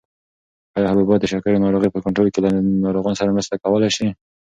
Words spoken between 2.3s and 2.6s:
کې له